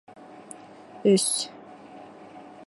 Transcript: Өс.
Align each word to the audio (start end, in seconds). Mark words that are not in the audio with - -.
Өс. 1.11 1.27